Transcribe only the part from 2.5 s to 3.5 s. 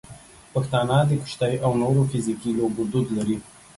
لوبو دود لري.